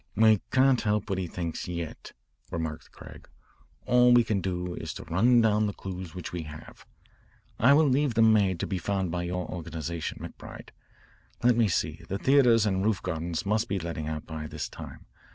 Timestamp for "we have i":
6.33-7.73